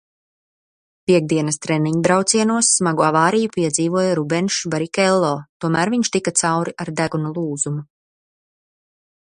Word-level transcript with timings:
Piektdienas 1.09 1.59
treniņbraucienos 1.65 2.69
smagu 2.79 3.05
avāriju 3.09 3.51
piedzīvoja 3.57 4.15
Rubenšs 4.21 4.65
Barikello, 4.77 5.29
tomēr 5.65 5.95
viņš 5.95 6.11
tika 6.17 6.37
cauri 6.43 6.75
ar 6.87 6.91
deguna 7.03 7.35
lūzumu. 7.37 7.85